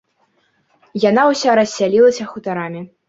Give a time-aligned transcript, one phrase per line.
[1.09, 2.81] Яна ўся рассялілася хутарамі.